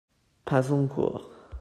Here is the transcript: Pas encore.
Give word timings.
Pas 0.45 0.71
encore. 0.71 1.29